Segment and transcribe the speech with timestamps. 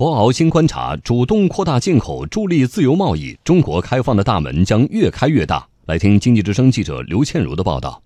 [0.00, 5.68] 博鳌新观察：主动扩大进口，助力自由贸易，中国开放的大门将越开越大。
[5.84, 8.00] 来听经济之声记者刘倩茹的报道。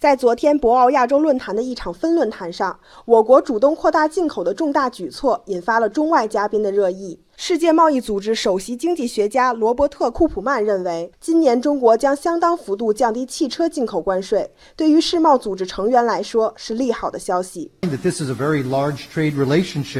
[0.00, 7.20] 在昨天博鳌亚洲论坛的一场分论坛上，我国主动扩大进口的重大举措引发了中外嘉宾的热议。
[7.44, 17.68] 世界贸易组织首席经济学家罗伯特·库普曼认为，今年中国将相当幅度降低汽车进口关税，对于世贸组织成员来说是利好的消息。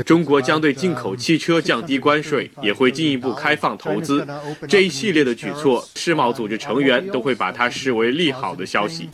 [0.06, 4.24] 中国将对进口汽车降低关税，也会进一步开放投资。
[4.68, 9.10] 这一系列的举措，世贸组织成员都会把它视为利好的消息。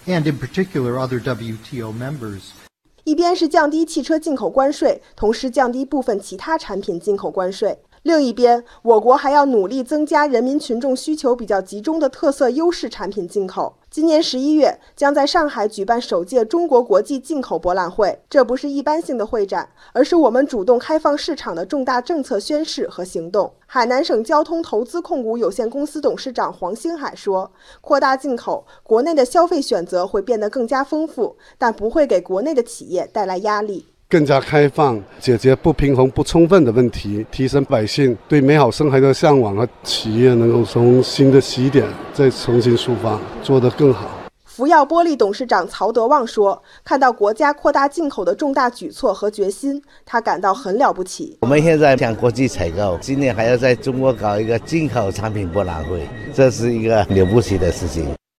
[3.04, 7.78] 一边是降低汽车进口关税，同时降低部分其他产品进口关税。
[8.02, 13.74] 另一边，我国还要努力增加人民群众需求比较集中的特色优势产品进口。
[13.90, 18.20] 今年十一月，将在上海举办首届中国国际进口博览会。
[18.28, 23.52] 这不是一般性的会展，而是我们主动开放市场的重大政策宣示和行动。
[23.66, 27.50] 海南省交通投资控股有限公司董事长黄星海说
[27.80, 44.08] ：“扩大进口，国内的消费选择会变得更加丰富，但不会给国内的企业带来压力。”更加开放，解决不平衡不充分的问题，提升百姓对美好生活的向往和企业能够从新的起点再重新出发，做得更好。
[44.44, 51.36] 福耀玻璃董事长曹德旺说：“看到国家扩大进口的重大举措和决心，他感到很了不起。
[51.42, 58.08] 我们现在向国际采购，今年还要在中国搞一个进口产品博览会，这是一个了不起的事情。”